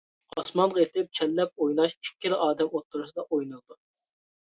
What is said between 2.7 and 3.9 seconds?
ئوتتۇرىسىدا ئوينىلىدۇ.